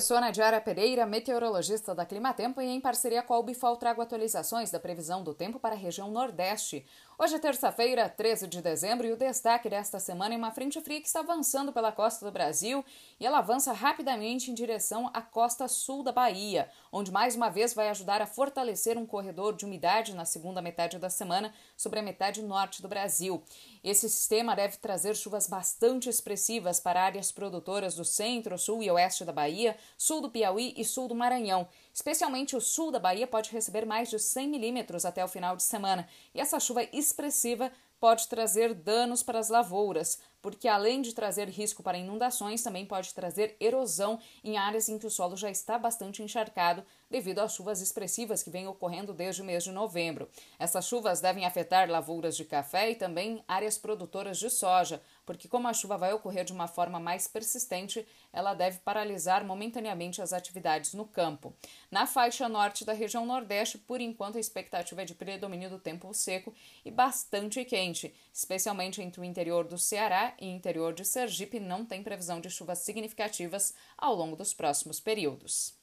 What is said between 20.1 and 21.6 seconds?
na segunda metade da semana